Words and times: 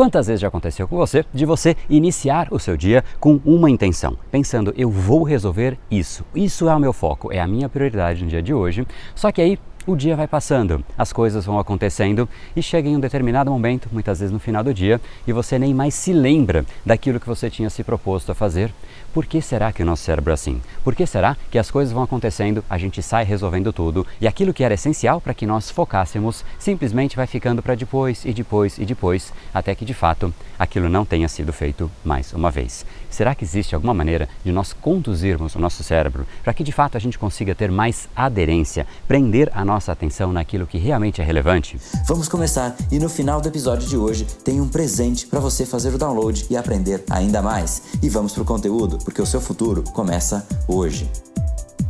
Quantas 0.00 0.28
vezes 0.28 0.40
já 0.40 0.48
aconteceu 0.48 0.88
com 0.88 0.96
você 0.96 1.26
de 1.30 1.44
você 1.44 1.76
iniciar 1.90 2.48
o 2.50 2.58
seu 2.58 2.74
dia 2.74 3.04
com 3.20 3.38
uma 3.44 3.68
intenção, 3.68 4.16
pensando 4.30 4.72
eu 4.74 4.88
vou 4.88 5.22
resolver 5.24 5.76
isso, 5.90 6.24
isso 6.34 6.70
é 6.70 6.74
o 6.74 6.80
meu 6.80 6.90
foco, 6.90 7.30
é 7.30 7.38
a 7.38 7.46
minha 7.46 7.68
prioridade 7.68 8.24
no 8.24 8.30
dia 8.30 8.42
de 8.42 8.54
hoje, 8.54 8.86
só 9.14 9.30
que 9.30 9.42
aí 9.42 9.58
o 9.86 9.94
dia 9.94 10.16
vai 10.16 10.26
passando, 10.26 10.82
as 10.96 11.12
coisas 11.12 11.44
vão 11.44 11.58
acontecendo 11.58 12.26
e 12.56 12.62
chega 12.62 12.88
em 12.88 12.96
um 12.96 13.00
determinado 13.00 13.50
momento, 13.50 13.90
muitas 13.92 14.20
vezes 14.20 14.32
no 14.32 14.38
final 14.38 14.64
do 14.64 14.72
dia, 14.72 14.98
e 15.26 15.34
você 15.34 15.58
nem 15.58 15.74
mais 15.74 15.92
se 15.92 16.14
lembra 16.14 16.64
daquilo 16.84 17.20
que 17.20 17.26
você 17.26 17.50
tinha 17.50 17.68
se 17.68 17.84
proposto 17.84 18.32
a 18.32 18.34
fazer. 18.34 18.72
Por 19.12 19.26
que 19.26 19.42
será 19.42 19.72
que 19.72 19.82
o 19.82 19.86
nosso 19.86 20.04
cérebro 20.04 20.30
é 20.30 20.34
assim? 20.34 20.62
Por 20.84 20.94
que 20.94 21.04
será 21.04 21.36
que 21.50 21.58
as 21.58 21.70
coisas 21.70 21.92
vão 21.92 22.04
acontecendo, 22.04 22.64
a 22.70 22.78
gente 22.78 23.02
sai 23.02 23.24
resolvendo 23.24 23.72
tudo 23.72 24.06
e 24.20 24.28
aquilo 24.28 24.54
que 24.54 24.62
era 24.62 24.74
essencial 24.74 25.20
para 25.20 25.34
que 25.34 25.46
nós 25.46 25.70
focássemos 25.70 26.44
simplesmente 26.58 27.16
vai 27.16 27.26
ficando 27.26 27.62
para 27.62 27.74
depois 27.74 28.24
e 28.24 28.32
depois 28.32 28.78
e 28.78 28.84
depois, 28.84 29.32
até 29.52 29.74
que 29.74 29.84
de 29.84 29.94
fato 29.94 30.32
aquilo 30.58 30.88
não 30.88 31.04
tenha 31.04 31.28
sido 31.28 31.52
feito 31.52 31.90
mais 32.04 32.32
uma 32.32 32.50
vez? 32.50 32.86
Será 33.10 33.34
que 33.34 33.44
existe 33.44 33.74
alguma 33.74 33.92
maneira 33.92 34.28
de 34.44 34.52
nós 34.52 34.72
conduzirmos 34.72 35.54
o 35.54 35.58
nosso 35.58 35.82
cérebro 35.82 36.26
para 36.42 36.54
que 36.54 36.64
de 36.64 36.72
fato 36.72 36.96
a 36.96 37.00
gente 37.00 37.18
consiga 37.18 37.54
ter 37.54 37.70
mais 37.70 38.08
aderência, 38.14 38.86
prender 39.08 39.50
a 39.52 39.64
nossa 39.64 39.92
atenção 39.92 40.32
naquilo 40.32 40.66
que 40.66 40.78
realmente 40.78 41.20
é 41.20 41.24
relevante? 41.24 41.78
Vamos 42.06 42.28
começar 42.28 42.76
e 42.90 42.98
no 42.98 43.08
final 43.08 43.40
do 43.40 43.48
episódio 43.48 43.88
de 43.88 43.96
hoje 43.96 44.24
tem 44.44 44.60
um 44.60 44.68
presente 44.68 45.26
para 45.26 45.40
você 45.40 45.66
fazer 45.66 45.94
o 45.94 45.98
download 45.98 46.46
e 46.48 46.56
aprender 46.56 47.04
ainda 47.10 47.42
mais. 47.42 47.82
E 48.02 48.08
vamos 48.08 48.32
para 48.32 48.42
o 48.42 48.46
conteúdo 48.46 48.98
porque 49.04 49.20
o 49.20 49.26
seu 49.26 49.40
futuro 49.40 49.82
começa 49.92 50.46
hoje. 50.68 51.10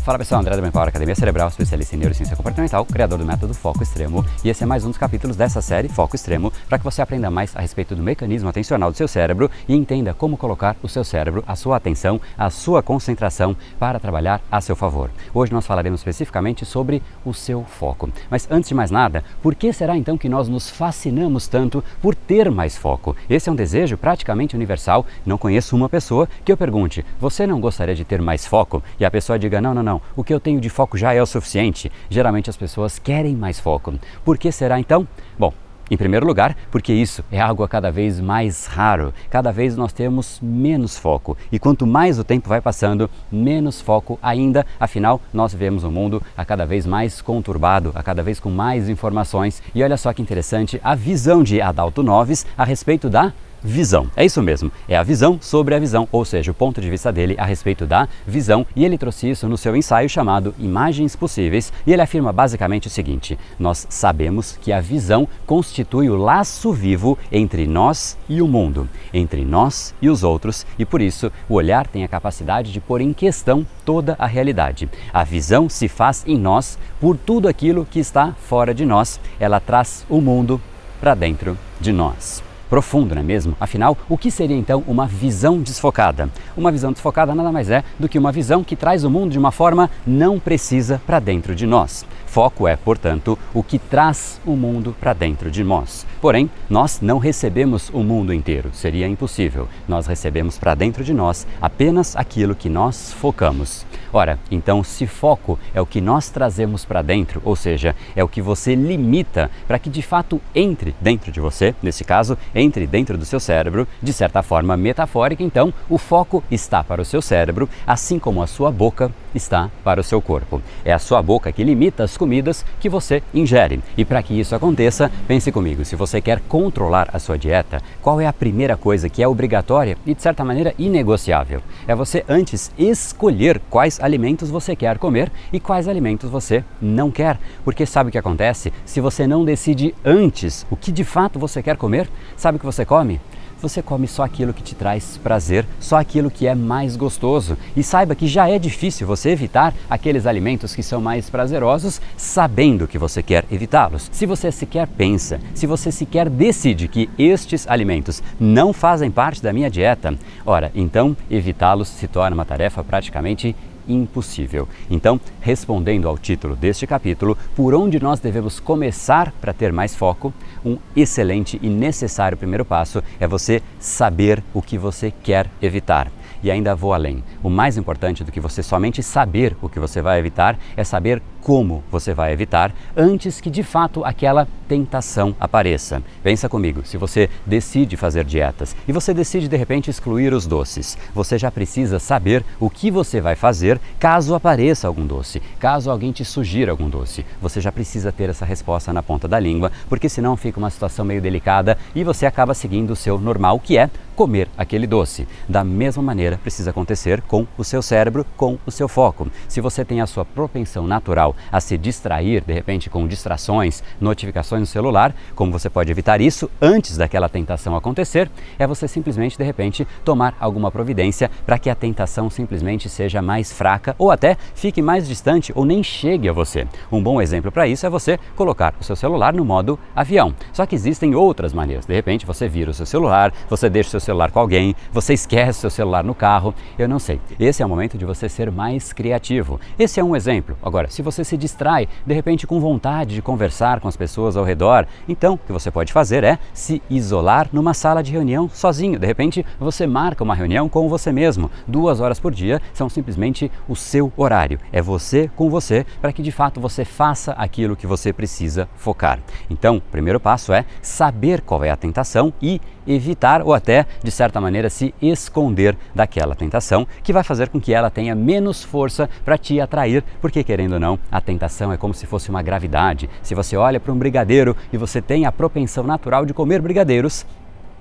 Fala 0.03 0.17
pessoal, 0.17 0.41
André 0.41 0.57
da 0.57 0.73
Power 0.73 0.89
Academia 0.89 1.15
Cerebral, 1.15 1.49
especialista 1.49 1.95
em 1.95 1.99
neurociência 1.99 2.35
comportamental, 2.35 2.87
criador 2.87 3.19
do 3.19 3.27
método 3.27 3.53
Foco 3.53 3.83
Extremo, 3.83 4.25
e 4.43 4.49
esse 4.49 4.63
é 4.63 4.67
mais 4.67 4.83
um 4.83 4.89
dos 4.89 4.97
capítulos 4.97 5.37
dessa 5.37 5.61
série 5.61 5.91
Foco 5.91 6.17
Extremo, 6.17 6.51
para 6.71 6.79
que 6.79 6.85
você 6.85 7.03
aprenda 7.03 7.31
mais 7.31 7.55
a 7.55 7.61
respeito 7.61 7.95
do 7.95 8.03
mecanismo 8.03 8.49
atencional 8.49 8.91
do 8.91 8.97
seu 8.97 9.07
cérebro 9.07 9.51
e 9.69 9.77
entenda 9.77 10.15
como 10.15 10.39
colocar 10.39 10.75
o 10.83 10.89
seu 10.89 11.05
cérebro, 11.05 11.45
a 11.47 11.55
sua 11.55 11.77
atenção, 11.77 12.19
a 12.37 12.49
sua 12.49 12.83
concentração 12.83 13.55
para 13.79 14.01
trabalhar 14.01 14.41
a 14.51 14.59
seu 14.63 14.75
favor. 14.75 15.11
Hoje 15.35 15.53
nós 15.53 15.67
falaremos 15.67 16.01
especificamente 16.01 16.65
sobre 16.65 17.03
o 17.23 17.35
seu 17.35 17.63
foco. 17.65 18.09
Mas 18.31 18.49
antes 18.51 18.71
de 18.71 18.75
mais 18.75 18.91
nada, 18.91 19.23
por 19.43 19.55
que 19.55 19.71
será 19.71 19.99
então 19.99 20.17
que 20.17 20.31
nós 20.31 20.49
nos 20.49 20.71
fascinamos 20.71 21.47
tanto 21.47 21.85
por 22.01 22.15
ter 22.15 22.51
mais 22.51 22.75
foco? 22.75 23.15
Esse 23.29 23.51
é 23.51 23.53
um 23.53 23.57
desejo 23.57 23.99
praticamente 23.99 24.57
universal. 24.57 25.05
Não 25.27 25.37
conheço 25.37 25.77
uma 25.77 25.91
pessoa 25.91 26.27
que 26.43 26.51
eu 26.51 26.57
pergunte: 26.57 27.05
"Você 27.21 27.47
não 27.47 27.61
gostaria 27.61 27.95
de 27.95 28.05
ter 28.05 28.23
mais 28.23 28.47
foco?" 28.47 28.83
E 28.99 29.05
a 29.05 29.11
pessoa 29.11 29.39
diga: 29.39 29.61
"Não, 29.61 29.75
não, 29.75 29.83
não 29.83 29.90
não. 29.91 30.01
O 30.15 30.23
que 30.23 30.33
eu 30.33 30.39
tenho 30.39 30.61
de 30.61 30.71
foco 30.71 30.97
já 30.97 31.13
é 31.13 31.21
o 31.21 31.27
suficiente. 31.27 31.91
Geralmente 32.09 32.49
as 32.49 32.57
pessoas 32.57 32.99
querem 32.99 33.35
mais 33.35 33.59
foco. 33.59 33.95
Por 34.25 34.39
que 34.39 34.53
será 34.53 34.79
então? 34.79 35.07
Bom, 35.37 35.53
em 35.91 35.97
primeiro 35.97 36.25
lugar, 36.25 36.57
porque 36.71 36.93
isso 36.93 37.25
é 37.33 37.41
algo 37.41 37.67
cada 37.67 37.91
vez 37.91 38.21
mais 38.21 38.67
raro. 38.67 39.13
Cada 39.29 39.51
vez 39.51 39.77
nós 39.77 39.93
temos 39.93 40.39
menos 40.41 40.97
foco. 40.97 41.37
E 41.51 41.59
quanto 41.59 41.85
mais 41.85 42.21
o 42.21 42.25
tempo 42.25 42.49
vai 42.49 42.61
passando, 42.61 43.11
menos 43.33 43.81
foco 43.81 44.17
ainda. 44.23 44.65
Afinal, 44.79 45.21
nós 45.33 45.53
vemos 45.53 45.83
um 45.83 45.91
mundo 45.91 46.23
a 46.37 46.45
cada 46.45 46.65
vez 46.65 46.87
mais 46.87 47.21
conturbado, 47.21 47.91
a 47.97 48.03
cada 48.05 48.23
vez 48.23 48.39
com 48.39 48.51
mais 48.51 48.89
informações. 48.89 49.61
E 49.75 49.83
olha 49.83 49.97
só 49.97 50.13
que 50.13 50.23
interessante 50.23 50.81
a 50.85 50.95
visão 50.95 51.43
de 51.43 51.61
Adalto 51.61 52.05
Noves 52.05 52.47
a 52.57 52.65
respeito 52.65 53.11
da 53.11 53.33
visão. 53.63 54.11
É 54.17 54.25
isso 54.25 54.43
mesmo, 54.43 54.71
é 54.89 54.97
a 54.97 55.03
visão 55.03 55.39
sobre 55.41 55.75
a 55.75 55.79
visão, 55.79 56.09
ou 56.11 56.25
seja, 56.25 56.51
o 56.51 56.55
ponto 56.55 56.81
de 56.81 56.91
vista 56.91 57.13
dele 57.13 57.35
a 57.39 57.45
respeito 57.45 57.87
da 57.87 58.09
visão, 58.27 58.67
e 58.75 58.85
ele 58.85 58.99
trouxe 58.99 59.31
isso 59.31 59.49
no 59.49 59.57
seu 59.57 59.77
ensaio 59.77 60.09
chamado 60.09 60.55
Imagens 60.59 61.15
Possíveis, 61.17 61.73
e 61.87 61.93
ele 61.93 62.03
afirma 62.03 62.33
basicamente 62.33 62.87
o 62.87 62.91
seguinte: 62.91 63.39
nós 63.59 63.87
sabemos 63.89 64.59
que 64.61 64.73
a 64.73 64.81
visão 64.81 65.29
constitui 65.47 66.09
o 66.09 66.17
laço 66.17 66.73
vivo 66.73 67.19
entre 67.31 67.67
nós 67.67 68.17
e 68.29 68.43
o 68.43 68.49
mundo, 68.49 68.89
entre 69.13 69.45
nós 69.45 69.95
e 70.01 70.09
os 70.09 70.23
outros, 70.23 70.67
e 70.79 70.85
por 70.85 71.01
isso 71.01 71.31
o 71.49 71.55
olhar 71.55 71.87
tem 71.87 72.05
a 72.05 72.09
capacidade 72.09 72.73
de 72.73 72.81
pôr 72.81 73.01
em 73.01 73.13
questão 73.13 73.67
toda 73.85 74.17
a 74.19 74.27
realidade. 74.27 74.89
A 75.13 75.25
visão 75.25 75.69
se 75.69 75.89
faz 75.89 76.25
em 76.27 76.39
nós 76.39 76.79
por 77.01 77.17
tudo 77.17 77.49
aquilo 77.49 77.87
que 77.89 77.99
está 77.99 78.33
fora 78.33 78.75
de 78.75 78.85
nós, 78.85 79.21
ela 79.39 79.61
traz 79.61 80.05
o 80.09 80.21
mundo 80.21 80.61
para 81.01 81.15
dentro 81.15 81.57
de 81.81 81.93
nós 81.93 82.50
profundo, 82.71 83.15
não 83.17 83.21
é 83.21 83.25
mesmo? 83.25 83.57
Afinal, 83.61 83.99
o 84.09 84.17
que 84.17 84.31
seria 84.31 84.57
então 84.57 84.85
uma 84.87 85.05
visão 85.07 85.61
desfocada? 85.61 86.31
Uma 86.57 86.71
visão 86.71 86.93
desfocada 86.93 87.35
nada 87.35 87.51
mais 87.51 87.69
é 87.69 87.83
do 87.99 88.09
que 88.09 88.19
uma 88.19 88.31
visão 88.31 88.63
que 88.63 88.77
traz 88.77 89.03
o 89.03 89.11
mundo 89.11 89.33
de 89.33 89.39
uma 89.39 89.51
forma 89.51 89.91
não 90.07 90.39
precisa 90.39 91.03
para 91.05 91.19
dentro 91.19 91.53
de 91.55 91.67
nós. 91.67 92.07
Foco 92.31 92.69
é, 92.69 92.77
portanto, 92.77 93.37
o 93.53 93.61
que 93.61 93.77
traz 93.77 94.41
o 94.47 94.53
mundo 94.53 94.95
para 95.01 95.13
dentro 95.13 95.51
de 95.51 95.65
nós. 95.65 96.07
Porém, 96.21 96.49
nós 96.69 97.01
não 97.01 97.19
recebemos 97.19 97.91
o 97.93 98.05
mundo 98.05 98.33
inteiro, 98.33 98.71
seria 98.73 99.09
impossível. 99.09 99.67
Nós 99.89 100.07
recebemos 100.07 100.57
para 100.57 100.77
dentro 100.77 101.03
de 101.03 101.13
nós 101.13 101.45
apenas 101.61 102.15
aquilo 102.15 102.55
que 102.55 102.69
nós 102.69 103.13
focamos. 103.13 103.85
Ora, 104.13 104.39
então, 104.49 104.85
se 104.85 105.09
foco 105.09 105.59
é 105.75 105.81
o 105.81 105.87
que 105.87 106.01
nós 106.01 106.29
trazemos 106.29 106.85
para 106.85 107.03
dentro, 107.03 107.43
ou 107.45 107.57
seja, 107.57 107.97
é 108.15 108.23
o 108.23 108.29
que 108.29 108.41
você 108.41 108.77
limita 108.77 109.51
para 109.67 109.79
que 109.81 109.91
de 109.91 110.01
fato 110.03 110.41
entre 110.55 110.95
dentro 111.01 111.33
de 111.33 111.41
você, 111.41 111.75
nesse 111.83 112.05
caso, 112.05 112.39
entre 112.55 112.87
dentro 112.87 113.19
do 113.19 113.25
seu 113.25 113.41
cérebro, 113.41 113.89
de 114.01 114.13
certa 114.13 114.41
forma 114.41 114.77
metafórica, 114.77 115.43
então 115.43 115.75
o 115.89 115.99
foco 115.99 116.45
está 116.49 116.85
para 116.85 117.03
o 117.03 117.05
seu 117.05 117.21
cérebro, 117.21 117.69
assim 117.85 118.21
como 118.21 118.41
a 118.41 118.47
sua 118.47 118.71
boca 118.71 119.11
está 119.35 119.69
para 119.83 120.01
o 120.01 120.05
seu 120.05 120.23
corpo. 120.23 120.63
É 120.85 120.93
a 120.93 120.99
sua 120.99 121.23
boca 121.23 121.51
que 121.51 121.65
limita 121.65 122.05
as 122.05 122.20
comidas 122.21 122.67
que 122.79 122.91
você 122.91 123.23
ingere. 123.33 123.81
E 123.97 124.05
para 124.05 124.23
que 124.23 124.39
isso 124.39 124.55
aconteça, 124.55 125.11
pense 125.27 125.51
comigo, 125.51 125.87
se 125.87 125.97
você 125.97 126.21
quer 126.21 126.39
controlar 126.41 127.09
a 127.15 127.19
sua 127.19 127.39
dieta, 127.39 127.83
qual 128.03 128.21
é 128.21 128.27
a 128.27 128.33
primeira 128.33 128.77
coisa 128.77 129.09
que 129.09 129.23
é 129.23 129.27
obrigatória 129.27 129.97
e 130.05 130.15
de 130.15 130.21
certa 130.21 130.45
maneira 130.45 130.75
inegociável? 130.79 131.63
É 131.89 131.95
você 131.95 132.23
antes 132.29 132.71
escolher 132.79 133.59
quais 133.71 133.99
alimentos 133.99 134.51
você 134.51 134.77
quer 134.77 134.99
comer 134.99 135.33
e 135.51 135.59
quais 135.59 135.89
alimentos 135.89 136.29
você 136.29 136.63
não 136.81 137.11
quer. 137.11 137.39
Porque 137.65 137.87
sabe 137.87 138.11
o 138.11 138.13
que 138.13 138.19
acontece? 138.19 138.71
Se 138.85 139.01
você 139.01 139.27
não 139.27 139.43
decide 139.43 139.95
antes 140.05 140.67
o 140.71 140.77
que 140.77 140.93
de 140.93 141.05
fato 141.05 141.39
você 141.39 141.63
quer 141.63 141.79
comer, 141.79 142.07
sabe 142.37 142.57
o 142.57 142.61
que 142.61 142.67
você 142.67 142.85
come? 142.85 143.19
Você 143.61 143.83
come 143.83 144.07
só 144.07 144.23
aquilo 144.23 144.53
que 144.53 144.63
te 144.63 144.75
traz 144.75 145.19
prazer, 145.19 145.67
só 145.79 145.97
aquilo 145.97 146.31
que 146.31 146.47
é 146.47 146.55
mais 146.55 146.97
gostoso. 146.97 147.57
E 147.77 147.83
saiba 147.83 148.15
que 148.15 148.27
já 148.27 148.49
é 148.49 148.59
difícil 148.59 149.07
você 149.07 149.31
evitar 149.31 149.75
aqueles 149.89 150.27
alimentos 150.27 150.75
que 150.75 150.83
são 150.83 151.01
mais 151.01 151.29
prazerosos, 151.29 152.01
sabendo 152.17 152.89
que 152.89 152.99
você 152.99 153.23
quer 153.23 153.45
evitá-los. 153.51 154.09
Se 154.13 154.27
você 154.27 154.51
sequer 154.51 154.87
pensa, 154.87 155.39
se 155.55 155.67
você 155.67 155.93
sequer 155.93 156.29
decide 156.29 156.89
que 156.89 157.09
estes 157.19 157.67
alimentos 157.69 158.23
não 158.39 158.73
fazem 158.73 159.11
parte 159.11 159.43
da 159.43 159.53
minha 159.53 159.71
dieta, 159.71 160.17
ora, 160.45 160.71
então 160.75 161.17
evitá-los 161.31 161.89
se 161.89 162.09
torna 162.09 162.35
uma 162.35 162.45
tarefa 162.45 162.83
praticamente 162.83 163.55
impossível. 163.89 164.69
Então, 164.91 165.21
respondendo 165.41 166.09
ao 166.09 166.19
título 166.19 166.57
deste 166.57 166.87
capítulo, 166.87 167.37
por 167.55 167.75
onde 167.75 168.01
nós 168.01 168.21
devemos 168.21 168.61
começar 168.61 169.33
para 169.41 169.53
ter 169.53 169.73
mais 169.73 169.95
foco, 169.95 170.33
um 170.65 170.79
excelente 170.95 171.59
e 171.63 171.69
necessário 171.69 172.37
primeiro 172.37 172.65
passo 172.65 173.03
é 173.19 173.27
você 173.27 173.63
saber 173.79 174.43
o 174.53 174.63
que 174.63 174.79
você 174.79 175.13
quer 175.23 175.49
evitar. 175.61 176.11
E 176.43 176.51
ainda 176.51 176.75
vou 176.75 176.95
além. 176.95 177.23
O 177.43 177.51
mais 177.51 177.77
importante 177.77 178.25
do 178.25 178.33
que 178.33 178.41
você 178.41 178.63
somente 178.63 179.03
saber 179.03 179.57
o 179.61 179.69
que 179.69 179.79
você 179.79 180.01
vai 180.01 180.19
evitar 180.19 180.59
é 180.75 180.83
saber 180.83 181.23
como 181.43 181.83
você 181.91 182.15
vai 182.15 182.33
evitar 182.33 182.73
antes 182.97 183.41
que 183.41 183.51
de 183.51 183.63
fato 183.63 184.05
aquela 184.05 184.47
tentação 184.69 185.35
apareça. 185.39 186.03
Pensa 186.23 186.49
comigo, 186.49 186.83
se 186.85 186.97
você 186.97 187.29
decide 187.45 187.97
fazer 187.97 188.25
dietas 188.25 188.77
e 188.87 188.93
você 188.93 189.13
decide 189.13 189.49
de 189.49 189.57
repente 189.57 189.91
excluir 189.91 190.33
os 190.33 190.47
doces, 190.47 190.97
você 191.15 191.39
já 191.39 191.51
precisa 191.51 191.99
saber 191.99 192.45
o 192.59 192.71
que 192.71 192.91
você 192.91 193.21
vai 193.21 193.35
fazer 193.35 193.70
caso 193.99 194.35
apareça 194.35 194.89
algum 194.89 195.07
doce, 195.07 195.43
caso 195.59 195.91
alguém 195.91 196.11
te 196.11 196.25
sugira 196.25 196.71
algum 196.71 196.89
doce. 196.89 197.25
Você 197.41 197.61
já 197.61 197.71
precisa 197.71 198.11
ter 198.11 198.31
essa 198.31 198.45
resposta 198.45 198.93
na 198.93 199.03
ponta 199.03 199.29
da 199.29 199.39
língua, 199.39 199.71
porque 199.89 200.09
senão 200.09 200.37
fica 200.37 200.59
uma 200.59 200.71
situação 200.71 201.05
meio 201.05 201.21
delicada 201.21 201.77
e 201.95 202.03
você 202.03 202.25
acaba 202.25 202.55
seguindo 202.55 202.93
o 202.93 202.97
seu 202.97 203.19
normal, 203.19 203.61
que 203.61 203.77
é 203.77 203.91
comer 204.21 204.51
aquele 204.55 204.87
doce. 204.87 205.27
Da 205.49 205.65
mesma 205.65 206.03
maneira 206.03 206.37
precisa 206.37 206.69
acontecer 206.69 207.23
com 207.23 207.47
o 207.57 207.65
seu 207.65 207.81
cérebro, 207.81 208.27
com 208.37 208.59
o 208.67 208.71
seu 208.71 208.87
foco. 208.87 209.27
Se 209.49 209.63
você 209.63 209.83
tem 209.83 210.03
a 210.03 210.07
sua 210.07 210.27
propensão 210.27 210.87
natural 210.87 211.35
a 211.51 211.59
se 211.59 211.79
distrair 211.79 212.45
de 212.45 212.53
repente 212.53 212.91
com 212.91 213.09
distrações, 213.09 213.83
notificações 213.99 214.61
no 214.61 214.67
celular, 214.67 215.15
como 215.35 215.51
você 215.51 215.71
pode 215.71 215.91
evitar 215.91 216.21
isso 216.21 216.51
antes 216.61 216.99
daquela 216.99 217.31
tentação 217.31 217.75
acontecer, 217.75 218.31
é 218.59 218.67
você 218.67 218.87
simplesmente 218.87 219.39
de 219.39 219.43
repente 219.43 219.89
tomar 220.05 220.37
alguma 220.39 220.71
providência 220.71 221.31
para 221.47 221.59
que 221.59 221.71
a 221.71 221.75
tentação 221.75 222.29
simplesmente 222.29 222.91
seja 222.91 223.23
mais 223.23 223.51
fraca 223.51 223.97
ou 223.97 224.11
até 224.11 224.37
fique 224.55 224.83
mais 224.83 225.09
distante 225.09 225.51
ou 225.57 225.65
nem 225.65 225.83
chegue 225.83 226.29
a 226.29 226.33
você. 226.35 226.69
Um 226.93 227.03
bom 227.03 227.23
exemplo 227.23 227.51
para 227.51 227.67
isso 227.67 227.87
é 227.87 227.89
você 227.89 228.19
colocar 228.37 228.75
o 228.79 228.85
seu 228.85 228.97
celular 228.97 229.33
no 229.33 229.47
modo 229.47 229.79
avião. 229.97 230.35
Só 230.53 230.67
que 230.67 230.75
existem 230.75 231.15
outras 231.15 231.55
maneiras. 231.55 231.87
De 231.87 231.95
repente 231.95 232.27
você 232.27 232.47
vira 232.47 232.71
o 232.71 232.75
seu 232.75 232.85
celular, 232.85 233.33
você 233.49 233.71
deixa 233.71 233.97
o 233.97 234.01
seu 234.01 234.10
celular 234.11 234.33
com 234.33 234.41
alguém, 234.41 234.75
você 234.93 235.15
esquece 235.15 235.61
seu 235.61 235.71
celular 235.71 236.03
no 236.03 236.15
carro, 236.15 236.53
eu 236.77 236.89
não 236.89 236.99
sei. 236.99 237.21
Esse 237.39 237.63
é 237.63 237.67
o 237.67 237.69
momento 237.69 237.97
de 237.97 238.05
você 238.05 238.29
ser 238.29 238.51
mais 238.51 238.93
criativo. 238.93 239.61
Esse 239.79 240.01
é 240.01 240.05
um 240.05 240.17
exemplo. 240.17 240.57
Agora, 240.63 240.91
se 240.91 241.01
você 241.01 241.23
se 241.23 241.37
distrai, 241.37 241.89
de 242.05 242.13
repente 242.13 242.47
com 242.47 242.59
vontade 242.59 243.15
de 243.15 243.23
conversar 243.23 243.79
com 243.79 243.87
as 243.87 243.97
pessoas 243.97 244.37
ao 244.37 244.45
redor, 244.45 244.85
então 245.09 245.35
o 245.35 245.39
que 245.39 245.53
você 245.53 245.71
pode 245.71 245.93
fazer 245.93 246.25
é 246.25 246.39
se 246.53 246.83
isolar 246.91 247.49
numa 247.53 247.73
sala 247.73 248.03
de 248.03 248.11
reunião 248.11 248.49
sozinho. 248.49 248.99
De 248.99 249.07
repente, 249.07 249.47
você 249.61 249.87
marca 249.87 250.25
uma 250.25 250.35
reunião 250.35 250.69
com 250.69 250.89
você 250.89 251.13
mesmo. 251.13 251.49
Duas 251.69 252.01
horas 252.01 252.19
por 252.19 252.33
dia 252.33 252.61
são 252.75 252.89
simplesmente 252.89 253.51
o 253.69 253.77
seu 253.77 254.13
horário. 254.17 254.59
É 254.73 254.83
você 254.83 255.31
com 255.37 255.49
você 255.49 255.87
para 256.01 256.13
que 256.13 256.23
de 256.23 256.33
fato 256.33 256.61
você 256.61 256.85
faça 256.85 257.33
aquilo 257.33 257.77
que 257.77 257.87
você 257.87 258.13
precisa 258.13 258.69
focar. 258.75 259.21
Então, 259.49 259.77
o 259.77 259.81
primeiro 259.81 260.19
passo 260.19 260.53
é 260.53 260.65
saber 260.83 261.43
qual 261.43 261.63
é 261.63 261.71
a 261.71 261.77
tentação 261.77 262.33
e 262.43 262.61
evitar 262.91 263.43
ou 263.43 263.55
até, 263.55 263.87
de 264.03 264.11
certa 264.11 264.41
maneira, 264.41 264.69
se 264.69 264.95
esconder 265.01 265.77
daquela 265.95 266.35
tentação, 266.35 266.87
que 267.03 267.13
vai 267.13 267.23
fazer 267.23 267.49
com 267.49 267.61
que 267.61 267.73
ela 267.73 267.91
tenha 267.91 268.15
menos 268.15 268.63
força 268.63 269.09
para 269.25 269.39
te 269.39 269.61
atrair, 269.61 270.03
porque 270.21 270.43
querendo 270.43 270.75
ou 270.75 270.81
não, 270.81 270.99
a 271.11 271.21
tentação 271.21 271.73
é 271.73 271.77
como 271.77 271.95
se 271.95 272.07
fosse 272.07 272.31
uma 272.31 272.43
gravidade. 272.43 273.09
Se 273.23 273.35
você 273.35 273.57
olha 273.57 273.81
para 273.81 273.93
um 273.93 273.99
brigadeiro 273.99 274.57
e 274.73 274.77
você 274.77 275.01
tem 275.01 275.25
a 275.25 275.33
propensão 275.33 275.85
natural 275.85 276.27
de 276.27 276.35
comer 276.35 276.61
brigadeiros, 276.61 277.25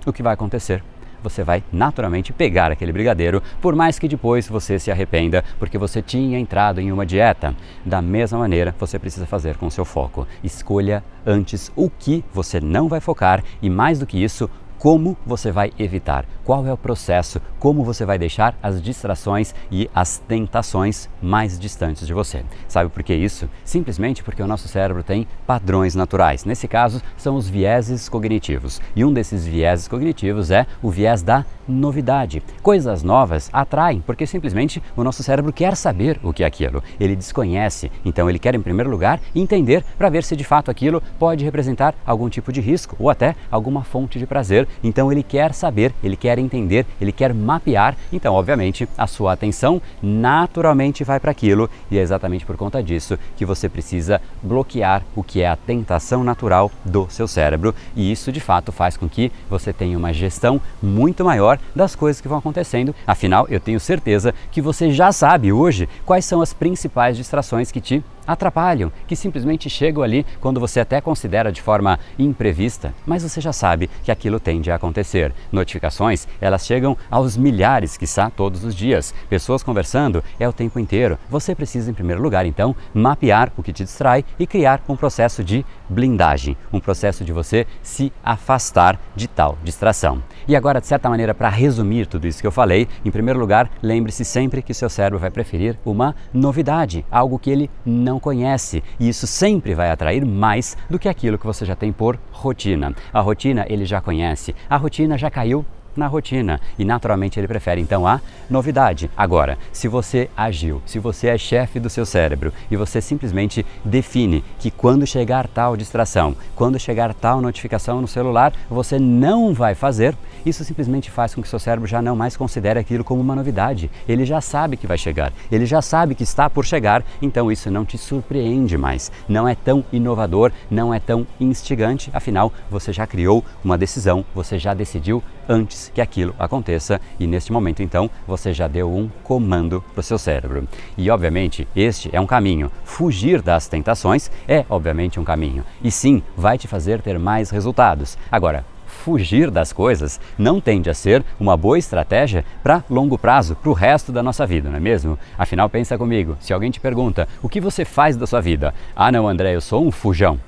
o 0.06 0.13
que 0.13 0.23
vai 0.23 0.33
acontecer? 0.33 0.83
você 1.21 1.44
vai 1.44 1.63
naturalmente 1.71 2.33
pegar 2.33 2.71
aquele 2.71 2.91
brigadeiro, 2.91 3.41
por 3.61 3.75
mais 3.75 4.00
que 4.00 4.07
depois 4.07 4.47
você 4.47 4.79
se 4.79 4.91
arrependa 4.91 5.44
porque 5.57 5.77
você 5.77 6.01
tinha 6.01 6.39
entrado 6.39 6.79
em 6.79 6.91
uma 6.91 7.06
dieta. 7.06 7.56
Da 7.85 8.01
mesma 8.01 8.39
maneira, 8.39 8.73
você 8.79 8.97
precisa 8.97 9.25
fazer 9.25 9.57
com 9.57 9.67
o 9.67 9.71
seu 9.71 9.85
foco. 9.85 10.27
Escolha 10.44 11.03
antes 11.25 11.71
o 11.75 11.89
que 11.89 12.23
você 12.33 12.59
não 12.59 12.88
vai 12.88 13.00
focar 13.00 13.44
e, 13.61 13.69
mais 13.69 14.00
do 14.00 14.06
que 14.06 14.21
isso, 14.21 14.50
como 14.80 15.18
você 15.26 15.52
vai 15.52 15.72
evitar, 15.78 16.26
qual 16.46 16.66
é 16.66 16.72
o 16.72 16.78
processo, 16.78 17.42
como 17.60 17.84
você 17.84 18.06
vai 18.06 18.18
deixar 18.18 18.58
as 18.64 18.81
distrações 18.81 19.54
e 19.70 19.90
as 19.94 20.18
tentações 20.18 21.10
mais 21.22 21.60
distantes 21.60 22.08
de 22.08 22.14
você. 22.14 22.44
Sabe 22.68 22.90
por 22.90 23.04
que 23.04 23.14
isso? 23.14 23.50
Simplesmente 23.66 24.24
porque 24.24 24.42
o 24.42 24.48
nosso 24.48 24.70
cérebro 24.70 25.04
tem 25.04 25.28
padrões 25.46 25.96
naturais. 25.96 26.46
Nesse 26.46 26.68
caso, 26.68 27.02
são 27.18 27.36
os 27.36 27.50
vieses 27.50 28.08
cognitivos. 28.08 28.81
E 28.96 29.04
um 29.04 29.12
desses 29.12 29.46
vieses 29.46 29.88
cognitivos 29.88 30.50
é 30.50 30.66
o 30.81 30.90
viés 30.90 31.22
da 31.22 31.46
novidade. 31.69 32.42
Coisas 32.62 33.04
novas 33.04 33.50
atraem, 33.54 34.01
porque 34.01 34.25
simplesmente 34.25 34.81
o 34.95 35.04
nosso 35.04 35.24
cérebro 35.24 35.54
quer 35.54 35.75
saber 35.75 36.19
o 36.24 36.33
que 36.33 36.44
é 36.44 36.48
aquilo. 36.48 36.83
Ele 37.00 37.16
desconhece, 37.16 37.92
então 38.04 38.30
ele 38.30 38.39
quer, 38.39 38.56
em 38.56 38.62
primeiro 38.62 38.89
lugar, 38.89 39.21
entender 39.36 39.83
para 39.98 40.10
ver 40.10 40.24
se 40.24 40.36
de 40.36 40.44
fato 40.44 40.71
aquilo 40.71 41.01
pode 41.18 41.45
representar 41.45 41.95
algum 42.06 42.30
tipo 42.30 42.51
de 42.51 42.60
risco 42.60 42.95
ou 43.00 43.10
até 43.10 43.36
alguma 43.51 43.83
fonte 43.83 44.19
de 44.19 44.25
prazer 44.25 44.68
então 44.83 45.12
ele 45.12 45.24
quer 45.24 45.54
saber, 45.54 45.94
ele 46.04 46.16
quer 46.16 46.39
entender, 46.39 46.86
ele 47.00 47.12
quer 47.12 47.33
mapear. 47.33 47.95
Então, 48.12 48.33
obviamente, 48.33 48.88
a 48.98 49.07
sua 49.07 49.33
atenção 49.33 49.81
naturalmente 50.01 51.04
vai 51.04 51.19
para 51.19 51.31
aquilo 51.31 51.69
e 51.92 51.98
é 51.98 52.01
exatamente 52.01 52.45
por 52.45 52.57
conta 52.57 52.81
disso 52.81 53.18
que 53.36 53.45
você 53.45 53.69
precisa 53.69 54.21
bloquear 54.42 55.04
o 55.16 55.24
que 55.24 55.42
é 55.42 55.48
a 55.48 55.56
tentação 55.56 56.24
natural 56.24 56.71
do 56.83 57.07
seu 57.10 57.27
cérebro. 57.27 57.75
E 57.95 58.12
isso 58.12 58.31
de 58.31 58.39
fato 58.39 58.71
faz 58.71 58.98
com 58.98 59.07
que 59.07 59.31
você 59.50 59.74
tenha 59.74 59.98
uma 59.98 60.13
gestão 60.13 60.62
muito 60.81 61.24
maior 61.24 61.58
das 61.75 61.95
coisas 61.95 62.21
que 62.21 62.27
vão 62.27 62.38
acontecendo. 62.38 62.94
Afinal, 63.06 63.47
eu 63.50 63.59
tenho 63.59 63.79
certeza 63.79 64.33
que 64.51 64.61
você 64.61 64.91
já 64.91 65.11
sabe 65.11 65.51
hoje 65.51 65.88
quais 66.06 66.25
são 66.25 66.41
as 66.41 66.53
principais 66.53 67.17
distrações 67.17 67.71
que 67.71 67.81
te 67.81 68.03
atrapalham, 68.30 68.92
que 69.08 69.16
simplesmente 69.16 69.70
chegam 69.70 70.04
ali 70.04 70.24
quando 70.40 70.60
você 70.60 70.80
até 70.80 71.02
considera 71.02 71.52
de 71.52 71.64
forma 71.64 72.00
imprevista, 72.18 72.94
mas 73.06 73.24
você 73.24 73.42
já 73.42 73.52
sabe 73.52 73.90
que 74.04 74.12
aquilo 74.12 74.40
tende 74.40 74.70
a 74.70 74.76
acontecer. 74.76 75.34
Notificações, 75.52 76.28
elas 76.40 76.64
chegam 76.64 76.96
aos 77.10 77.36
milhares, 77.36 77.98
quiçá 77.98 78.30
todos 78.30 78.64
os 78.64 78.76
dias. 78.76 79.16
Pessoas 79.28 79.64
conversando 79.64 80.24
é 80.40 80.48
o 80.48 80.54
tempo 80.54 80.80
inteiro. 80.80 81.18
Você 81.28 81.56
precisa, 81.56 81.90
em 81.90 81.94
primeiro 81.94 82.22
lugar, 82.22 82.46
então, 82.46 82.76
mapear 82.94 83.52
o 83.58 83.64
que 83.64 83.74
te 83.74 83.84
distrai 83.84 84.24
e 84.38 84.46
criar 84.46 84.80
um 84.88 84.96
processo 84.96 85.44
de 85.44 85.66
blindagem, 85.90 86.56
um 86.72 86.80
processo 86.80 87.26
de 87.26 87.34
você 87.34 87.66
se 87.81 88.14
afastar 88.24 89.00
de 89.16 89.28
tal 89.28 89.58
distração. 89.64 90.22
E 90.48 90.56
agora, 90.56 90.80
de 90.80 90.86
certa 90.86 91.10
maneira, 91.10 91.34
para 91.34 91.50
resumir 91.50 92.06
tudo 92.06 92.28
isso 92.28 92.42
que 92.42 92.48
eu 92.48 92.52
falei, 92.52 92.88
em 93.04 93.10
primeiro 93.10 93.40
lugar, 93.40 93.70
lembre-se 93.81 94.24
sempre 94.24 94.62
que 94.62 94.74
seu 94.74 94.90
cérebro 94.90 95.18
vai 95.18 95.31
preferir 95.31 95.78
uma 95.84 96.16
novidade, 96.31 97.04
algo 97.10 97.40
que 97.40 97.50
ele 97.50 97.70
não 97.84 98.19
conhece, 98.19 98.83
e 99.00 99.10
isso 99.10 99.25
sempre 99.25 99.74
vai 99.74 99.89
atrair 99.89 100.25
mais 100.25 100.77
do 100.89 101.00
que 101.00 101.10
aquilo 101.10 101.38
que 101.38 101.45
você 101.45 101.66
já 101.66 101.75
tem 101.75 101.92
por 101.92 102.19
rotina. 102.31 102.94
A 103.13 103.19
rotina 103.21 103.66
ele 103.69 103.86
já 103.86 104.01
conhece, 104.01 104.56
a 104.69 104.77
rotina 104.77 105.18
já 105.18 105.30
caiu 105.30 105.66
na 105.95 106.07
rotina 106.07 106.59
e 106.77 106.86
naturalmente 106.86 107.39
ele 107.39 107.47
prefere 107.47 107.81
então 107.81 108.07
a 108.07 108.21
novidade. 108.50 109.09
Agora, 109.15 109.57
se 109.71 109.88
você 109.88 110.30
agiu, 110.36 110.81
se 110.86 111.00
você 111.00 111.27
é 111.27 111.38
chefe 111.38 111.80
do 111.80 111.89
seu 111.89 112.06
cérebro 112.06 112.53
e 112.69 112.75
você 112.75 113.01
simplesmente 113.01 113.65
define 113.83 114.44
que 114.59 114.71
quando 114.71 115.06
chegar 115.06 115.47
tal 115.47 115.75
distração, 115.75 116.36
quando 116.56 116.80
chegar 116.80 117.13
tal 117.13 117.41
notificação 117.41 118.01
no 118.01 118.07
celular, 118.07 118.53
você 118.69 118.97
não 119.00 119.53
vai 119.53 119.75
fazer, 119.75 120.15
isso 120.45 120.63
simplesmente 120.63 121.12
faz 121.12 121.36
com 121.36 121.41
que 121.41 121.47
seu 121.47 121.59
cérebro 121.59 121.88
já 121.88 122.01
não 122.01 122.15
mais 122.15 122.38
considere 122.38 122.80
aquilo 122.80 123.03
como 123.03 123.21
uma 123.21 123.35
novidade. 123.35 123.92
Ele 124.07 124.25
já 124.25 124.42
sabe 124.42 124.77
que 124.77 124.88
vai 124.88 124.97
chegar, 124.97 125.33
ele 125.51 125.65
já 125.65 125.81
sabe 125.81 126.15
que 126.15 126.24
está 126.24 126.50
por 126.50 126.65
chegar, 126.65 127.03
então 127.21 127.51
isso 127.51 127.69
não 127.69 127.85
te 127.85 127.97
surpreende 127.97 128.77
mais. 128.77 129.12
Não 129.27 129.47
é 129.47 129.56
tão 129.56 129.83
inovador, 129.92 130.51
não 130.69 130.94
é 130.94 131.00
tão 131.00 131.27
instigante, 131.39 132.09
afinal 132.13 132.51
você 132.69 132.94
já 132.94 133.06
criou 133.06 133.44
uma 133.63 133.77
decisão, 133.77 134.25
você 134.33 134.57
já 134.57 134.74
decidiu 134.74 135.24
antes 135.47 135.79
que 135.88 136.02
aquilo 136.02 136.36
aconteça 136.38 137.00
e 137.20 137.26
neste 137.26 137.54
momento 137.54 137.81
então 137.81 138.10
você 138.28 138.54
já 138.54 138.68
deu 138.68 138.92
um 138.92 139.10
comando 139.24 139.81
para 139.94 140.02
o 140.02 140.04
seu 140.04 140.18
cérebro. 140.18 140.68
E 140.98 141.10
obviamente 141.10 141.68
este 141.76 142.10
é 142.12 142.20
um 142.20 142.28
caminho. 142.28 142.72
Fugir 142.84 143.42
das 143.42 143.68
tentações 143.68 144.30
é 144.48 144.66
obviamente 144.70 145.20
um 145.20 145.24
caminho 145.24 145.64
e 145.81 145.90
sim 145.90 146.22
vai 146.36 146.58
te 146.58 146.68
fazer 146.68 147.02
ter 147.02 147.18
mais 147.18 147.50
resultados. 147.50 148.18
Agora, 148.31 148.66
fugir 148.90 149.50
das 149.50 149.72
coisas 149.72 150.20
não 150.38 150.60
tende 150.60 150.90
a 150.90 150.94
ser 150.94 151.24
uma 151.40 151.56
boa 151.56 151.80
estratégia 151.80 152.44
para 152.62 152.84
longo 152.90 153.18
prazo, 153.18 153.56
para 153.56 153.70
o 153.70 153.74
resto 153.74 154.12
da 154.12 154.22
nossa 154.22 154.46
vida, 154.46 154.70
não 154.70 154.78
é 154.78 154.80
mesmo? 154.80 155.18
Afinal, 155.38 155.70
pensa 155.70 155.98
comigo, 155.98 156.38
se 156.40 156.52
alguém 156.52 156.70
te 156.70 156.80
pergunta 156.80 157.28
o 157.42 157.48
que 157.48 157.62
você 157.62 157.86
faz 157.86 158.18
da 158.18 158.28
sua 158.28 158.42
vida, 158.42 158.74
ah 158.96 159.12
não, 159.12 159.28
André, 159.28 159.56
eu 159.56 159.62
sou 159.62 159.86
um 159.86 159.92
fujão. 159.92 160.40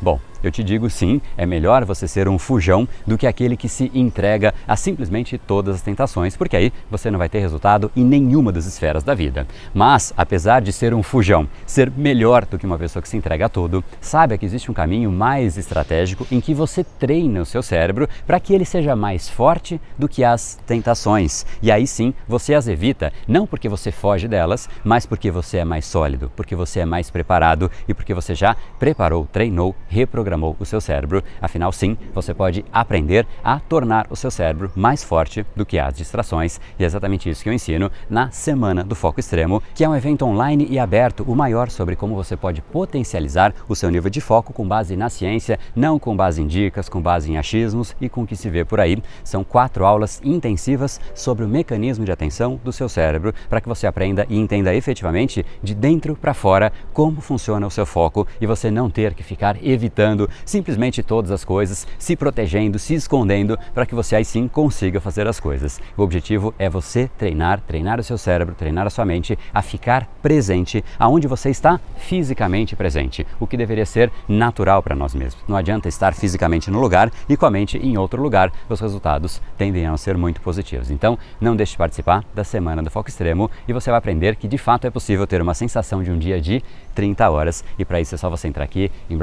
Bom, 0.00 0.20
eu 0.42 0.50
te 0.50 0.62
digo 0.62 0.88
sim, 0.88 1.20
é 1.36 1.44
melhor 1.44 1.84
você 1.84 2.06
ser 2.06 2.28
um 2.28 2.38
fujão 2.38 2.86
do 3.06 3.18
que 3.18 3.26
aquele 3.26 3.56
que 3.56 3.68
se 3.68 3.90
entrega 3.94 4.54
a 4.66 4.76
simplesmente 4.76 5.36
todas 5.36 5.76
as 5.76 5.82
tentações, 5.82 6.36
porque 6.36 6.56
aí 6.56 6.72
você 6.90 7.10
não 7.10 7.18
vai 7.18 7.28
ter 7.28 7.40
resultado 7.40 7.90
em 7.96 8.04
nenhuma 8.04 8.52
das 8.52 8.66
esferas 8.66 9.02
da 9.02 9.14
vida. 9.14 9.46
Mas, 9.74 10.12
apesar 10.16 10.62
de 10.62 10.72
ser 10.72 10.94
um 10.94 11.02
fujão, 11.02 11.48
ser 11.66 11.90
melhor 11.90 12.44
do 12.44 12.58
que 12.58 12.66
uma 12.66 12.78
pessoa 12.78 13.02
que 13.02 13.08
se 13.08 13.16
entrega 13.16 13.46
a 13.46 13.48
tudo, 13.48 13.82
saiba 14.00 14.38
que 14.38 14.46
existe 14.46 14.70
um 14.70 14.74
caminho 14.74 15.10
mais 15.10 15.58
estratégico 15.58 16.26
em 16.30 16.40
que 16.40 16.54
você 16.54 16.84
treina 16.84 17.40
o 17.40 17.46
seu 17.46 17.62
cérebro 17.62 18.08
para 18.26 18.38
que 18.38 18.54
ele 18.54 18.64
seja 18.64 18.94
mais 18.94 19.28
forte 19.28 19.80
do 19.98 20.08
que 20.08 20.22
as 20.22 20.58
tentações. 20.66 21.44
E 21.60 21.72
aí 21.72 21.86
sim, 21.86 22.14
você 22.28 22.54
as 22.54 22.68
evita, 22.68 23.12
não 23.26 23.46
porque 23.46 23.68
você 23.68 23.90
foge 23.90 24.28
delas, 24.28 24.68
mas 24.84 25.04
porque 25.04 25.30
você 25.30 25.58
é 25.58 25.64
mais 25.64 25.84
sólido, 25.84 26.30
porque 26.36 26.54
você 26.54 26.80
é 26.80 26.84
mais 26.84 27.10
preparado 27.10 27.70
e 27.88 27.94
porque 27.94 28.14
você 28.14 28.34
já 28.34 28.56
preparou, 28.78 29.26
treinou, 29.32 29.74
reprogramou 29.88 30.27
programou 30.28 30.54
o 30.60 30.66
seu 30.66 30.78
cérebro. 30.78 31.24
Afinal, 31.40 31.72
sim, 31.72 31.96
você 32.14 32.34
pode 32.34 32.62
aprender 32.70 33.26
a 33.42 33.58
tornar 33.58 34.06
o 34.10 34.16
seu 34.16 34.30
cérebro 34.30 34.70
mais 34.76 35.02
forte 35.02 35.46
do 35.56 35.64
que 35.64 35.78
as 35.78 35.94
distrações. 35.94 36.60
E 36.78 36.84
é 36.84 36.86
exatamente 36.86 37.30
isso 37.30 37.42
que 37.42 37.48
eu 37.48 37.52
ensino 37.52 37.90
na 38.10 38.30
Semana 38.30 38.84
do 38.84 38.94
Foco 38.94 39.20
Extremo, 39.20 39.62
que 39.74 39.84
é 39.84 39.88
um 39.88 39.96
evento 39.96 40.26
online 40.26 40.66
e 40.68 40.78
aberto, 40.78 41.24
o 41.26 41.34
maior 41.34 41.70
sobre 41.70 41.96
como 41.96 42.14
você 42.14 42.36
pode 42.36 42.60
potencializar 42.60 43.54
o 43.66 43.74
seu 43.74 43.90
nível 43.90 44.10
de 44.10 44.20
foco 44.20 44.52
com 44.52 44.68
base 44.68 44.96
na 44.96 45.08
ciência, 45.08 45.58
não 45.74 45.98
com 45.98 46.14
base 46.14 46.42
em 46.42 46.46
dicas, 46.46 46.90
com 46.90 47.00
base 47.00 47.32
em 47.32 47.38
achismos 47.38 47.96
e 47.98 48.08
com 48.08 48.22
o 48.22 48.26
que 48.26 48.36
se 48.36 48.50
vê 48.50 48.66
por 48.66 48.80
aí. 48.80 49.02
São 49.24 49.42
quatro 49.42 49.86
aulas 49.86 50.20
intensivas 50.22 51.00
sobre 51.14 51.44
o 51.44 51.48
mecanismo 51.48 52.04
de 52.04 52.12
atenção 52.12 52.60
do 52.62 52.72
seu 52.72 52.88
cérebro 52.88 53.32
para 53.48 53.62
que 53.62 53.68
você 53.68 53.86
aprenda 53.86 54.26
e 54.28 54.38
entenda 54.38 54.74
efetivamente 54.74 55.44
de 55.62 55.74
dentro 55.74 56.14
para 56.14 56.34
fora 56.34 56.70
como 56.92 57.22
funciona 57.22 57.66
o 57.66 57.70
seu 57.70 57.86
foco 57.86 58.26
e 58.40 58.46
você 58.46 58.70
não 58.70 58.90
ter 58.90 59.14
que 59.14 59.22
ficar 59.22 59.56
evitando 59.62 60.17
simplesmente 60.46 61.02
todas 61.02 61.30
as 61.30 61.44
coisas, 61.44 61.86
se 61.98 62.16
protegendo, 62.16 62.78
se 62.78 62.94
escondendo, 62.94 63.58
para 63.74 63.84
que 63.84 63.94
você 63.94 64.16
aí 64.16 64.24
sim 64.24 64.48
consiga 64.48 65.00
fazer 65.00 65.26
as 65.26 65.38
coisas. 65.38 65.78
O 65.96 66.02
objetivo 66.02 66.54
é 66.58 66.70
você 66.70 67.10
treinar, 67.18 67.60
treinar 67.60 68.00
o 68.00 68.02
seu 68.02 68.16
cérebro, 68.16 68.54
treinar 68.54 68.86
a 68.86 68.90
sua 68.90 69.04
mente 69.04 69.38
a 69.52 69.60
ficar 69.60 70.08
presente 70.22 70.82
aonde 70.98 71.28
você 71.28 71.50
está 71.50 71.78
fisicamente 71.96 72.74
presente, 72.74 73.26
o 73.38 73.46
que 73.46 73.56
deveria 73.56 73.84
ser 73.84 74.10
natural 74.26 74.82
para 74.82 74.96
nós 74.96 75.14
mesmos. 75.14 75.42
Não 75.46 75.56
adianta 75.56 75.88
estar 75.88 76.14
fisicamente 76.14 76.70
no 76.70 76.80
lugar 76.80 77.10
e 77.28 77.36
com 77.36 77.44
a 77.44 77.50
mente 77.50 77.76
em 77.76 77.98
outro 77.98 78.22
lugar, 78.22 78.50
os 78.68 78.80
resultados 78.80 79.42
tendem 79.56 79.86
a 79.86 79.96
ser 79.96 80.16
muito 80.16 80.40
positivos. 80.40 80.90
Então, 80.90 81.18
não 81.40 81.54
deixe 81.54 81.72
de 81.72 81.78
participar 81.78 82.24
da 82.34 82.44
semana 82.44 82.82
do 82.82 82.90
Foco 82.90 83.08
Extremo 83.08 83.50
e 83.66 83.72
você 83.72 83.90
vai 83.90 83.98
aprender 83.98 84.36
que 84.36 84.48
de 84.48 84.56
fato 84.56 84.86
é 84.86 84.90
possível 84.90 85.26
ter 85.26 85.42
uma 85.42 85.54
sensação 85.54 86.02
de 86.02 86.10
um 86.10 86.18
dia 86.18 86.40
de 86.40 86.62
30 86.94 87.30
horas 87.30 87.64
e 87.78 87.84
para 87.84 88.00
isso 88.00 88.14
é 88.14 88.18
só 88.18 88.28
você 88.30 88.48
entrar 88.48 88.64
aqui 88.64 88.90
em 89.08 89.16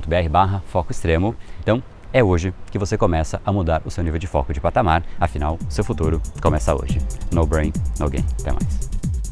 brainpower.com 0.00 0.28
barra 0.28 0.62
foco 0.66 0.92
extremo. 0.92 1.34
Então, 1.60 1.82
É 2.14 2.22
hoje 2.22 2.52
que 2.70 2.78
você 2.78 2.98
começa 2.98 3.40
a 3.42 3.50
mudar 3.50 3.80
o 3.86 3.90
seu 3.90 4.04
nível 4.04 4.18
de 4.18 4.26
foco 4.26 4.52
de 4.52 4.60
patamar, 4.60 5.02
afinal, 5.18 5.58
seu 5.66 5.82
futuro 5.82 6.20
começa 6.42 6.74
hoje. 6.74 6.98
No 7.32 7.46
brain, 7.46 7.72
no 7.98 8.10
gain. 8.10 8.22
Até 8.38 8.52
mais. 8.52 9.11